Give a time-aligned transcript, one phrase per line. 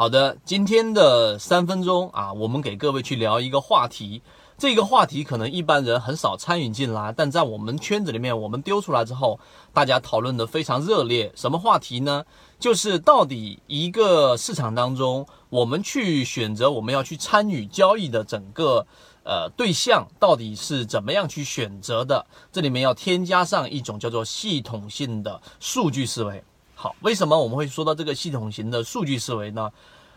[0.00, 4.22] 好的，今天的三分钟啊，我们给各位去聊一个话题。
[4.56, 9.38] 这个话题可能一般人很少参与进来，但在我们圈子里面，我们丢出来之后，
[9.74, 11.30] 大家讨论的非常热烈。
[11.34, 12.24] 什么话题呢？
[12.58, 18.86] 就是到底一个市场当中，我们去选择我们要去参与交易的整个
[19.22, 22.24] 呃对象，到底是怎么样去选择的？
[22.50, 26.42] 这里面要添加上一种叫做系统性的数据思维。
[26.82, 29.70] 好，为什么我们会说到这个系统型的数据思维呢？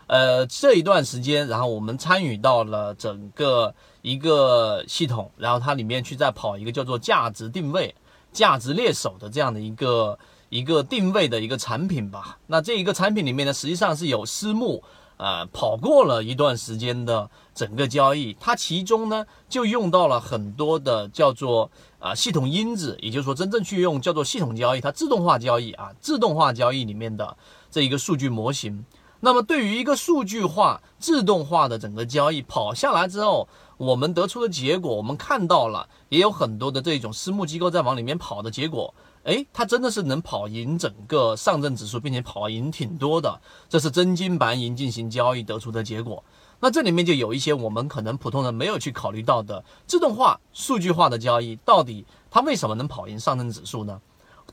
[0.06, 7.94] 呃，这一段时间，然后我们参与到了整个一个系统，然后它里面去在跑一个叫做价值定位、
[8.32, 12.38] 价值猎手的这样的一个一个定位的一个产品吧。
[12.46, 14.82] 那这一个产品里面呢，实际上是有私募。
[15.16, 27.36] 啊，跑过了一段时间的整个交易，它其中呢就用到了很多的叫做啊系统因子，也就是说真正去用叫做系统交易，它自动化交易啊，自动化交易里面的
[27.70, 28.84] 这一个数据模型。
[29.24, 38.94] 那么对于一个数据化、自动化的整个交易跑下来之后，我们得出的结果，我们看到了也有很多的这种私募机构在往里面跑的结果。
[39.22, 46.22] 哎，它真的是能跑赢整个上证指数，并且跑赢挺多的，这是真金白银进行交易得出的结果。
[46.60, 53.98] 那这里面就有一些我们可能普通人没有去考虑到的自动化、数据化的交易，到底它为什么能跑赢上证指数呢？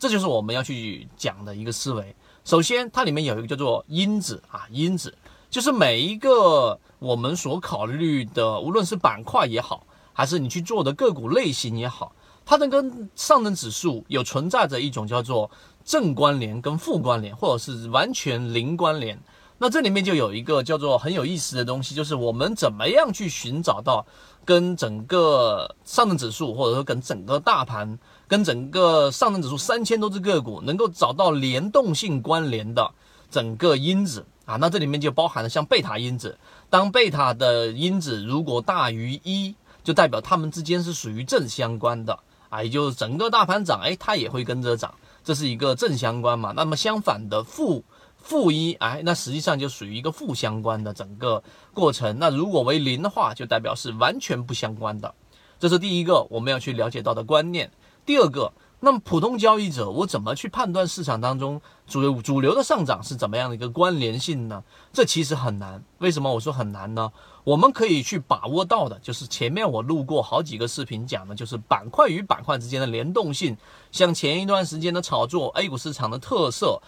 [0.02, 2.16] 这就是我们要去讲的一个思维。
[2.44, 5.16] 首先，它里面有一个叫做因子啊，因子
[5.48, 12.16] 就是每一个我们所考虑的，无论是板块也好，还是你去做的个股类型也好。
[12.44, 15.52] 它能跟上证指数有存在着一种叫做
[15.86, 19.22] 正关联跟负关联，或者是完全零关联。
[19.64, 24.04] 那这里面就有一个叫做很有意思的东西，就是我们怎么样去寻找到
[24.44, 32.90] 跟整个上证指数，或者说跟整个大盘、跟整个上证指数三千多只个股能够找到联动性关联的
[33.30, 34.56] 整个因子啊？
[34.56, 36.40] 那这里面就包含了像贝塔因子，
[36.72, 39.54] 当贝塔的因子如果大于一，
[39.84, 42.18] 就代表它们之间是属于正相关的。
[42.50, 44.94] 啊，也就是整个大盘涨，哎，它也会跟着涨，
[45.24, 46.52] 这是一个正相关嘛。
[46.54, 47.82] 那么相反的负
[48.22, 51.44] 负一，哎，那实际上就属于一个负相关的整个
[51.74, 52.18] 过程。
[52.20, 55.14] 那如果为零的话，就代表是完全不相关的。
[55.60, 57.72] 这是第一个我们要去了解到的观念。
[58.06, 58.54] 第二个。
[58.84, 64.64] 那么普通交易者，我怎么去判断市场当中主流主流的上涨是怎么样的一个关联性呢？
[64.92, 65.84] 这其实很难。
[66.00, 67.12] 为什么我说很难呢？
[67.44, 73.56] 我们可以去把握到的，就是前面我录过好几个视频讲的，就是板块与板块之间的联动性。
[73.92, 76.82] 像前一段时间的炒作 A 股市场的特色，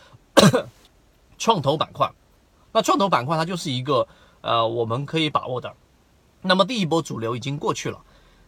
[1.38, 2.12] 创投板块。
[2.72, 4.08] 那创投板块它就是一个
[4.42, 5.74] 呃我们可以把握的。
[6.42, 8.02] 那么第一波主流已经过去了。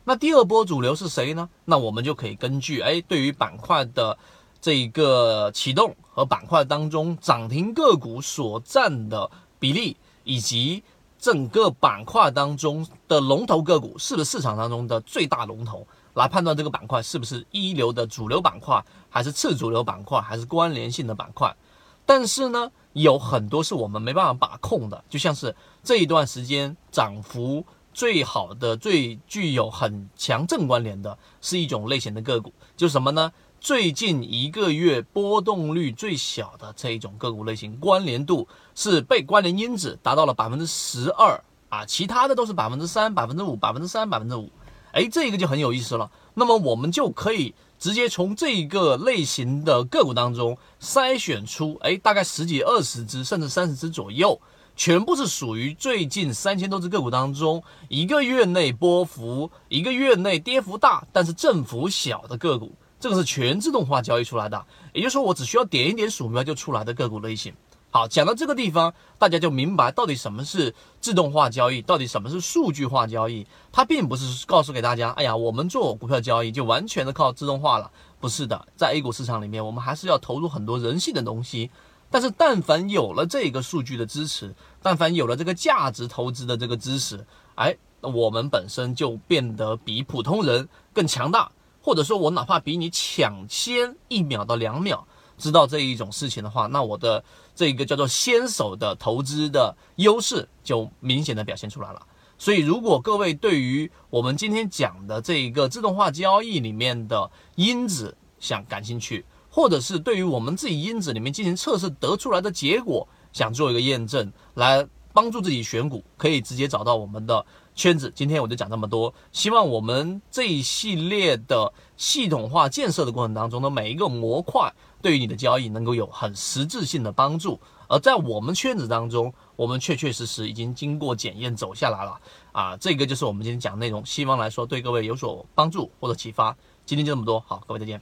[0.04, 1.50] 那第二波主流是谁呢？
[1.66, 4.18] 那我们就可以根据哎，对于板块的
[4.62, 10.84] 这一个启动和板块当中涨停个股所占的比例，以及
[11.18, 21.56] 整个板块当中的龙头个股是不是市场当中的最大龙头，来判断这个板块是不是一流的主流板块，还是次主流板块，还是关联性的板块。
[22.06, 27.66] 但是呢，有很多是我们没办法把控的，就像是这一段时间涨幅。
[27.94, 33.32] 最好的、最具有很强正关联的是一种类型的个股，就是什么呢？
[33.62, 38.46] 最近一个月波动率最小的这一种个股类型，关联度
[38.76, 44.52] 是被关联因子达到了百分之十二啊，其他的都是百分之三、百分之五、百分之三、百分之五。
[44.92, 46.12] 哎，这个就很有意思了。
[46.34, 54.40] 那么我们就可以直接从这一个类型的个股当中筛选出，哎，大概十几、二十只，甚至三十只左右。
[54.78, 64.66] 全部是属于最近三千多只个股当中，一个月内波幅、一个月内跌幅大，但是振幅小的个股，这个是全自动化交易出来的。
[64.92, 67.54] 也就是说，我只需要点一点鼠标就出来的个股类型。
[67.96, 73.48] 好，讲到这个地方，大家就明白到底什么是自动化交易，到底什么是数据化交易。
[73.72, 77.90] 它并不是告诉给大家，哎呀，我们做股票交易就完全的靠自动化了，
[78.20, 81.72] 不是的，在 A 股市场里面，我们还是要投入很多人性的东西。
[82.12, 87.26] 但是，但凡有了这个数据的支持，但凡有了这个价值投资的这个支持，
[87.56, 91.50] 哎，我们本身就变得比普通人更强大，
[91.82, 97.24] 或者说，我哪怕比你抢先一秒到两秒知道这一种事情的话，那我的
[97.56, 102.02] 这个叫做先手的投资的优势就明显的表现出来了。
[102.38, 118.12] 所以，如果各位对于我们今天讲的这一个自动化交易里面的因子想感兴趣，或者是对于我们自己因子里面进行测试得出来的结果，想做一个验证，来帮助自己选股，可以直接找到我们的圈子。
[118.14, 124.74] 今天我就讲这么多，希望我们这一系列的系统化建设的过程当中的每一个模块，
[125.06, 132.20] 对于你的交易能够有很实质性的帮助而在我们圈子当中，我们确确实实已经经过检验走下来了
[132.52, 132.76] 啊！
[132.78, 136.58] 这个就是我们今天讲的内容，希望来说对各位有所帮助或者启发。
[136.88, 138.02] 今天就这么多，好，各位再见。